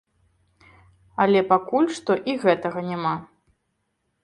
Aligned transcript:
Але 1.25 1.43
пакуль 1.51 1.91
што 1.99 2.17
і 2.33 2.37
гэтага 2.47 2.79
няма. 2.91 3.15